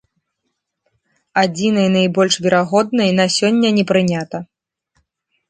[1.41, 4.37] Адзінай найбольш верагоднай на сёння не прынята.